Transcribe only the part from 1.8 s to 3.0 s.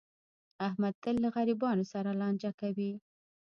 سره لانجه کوي.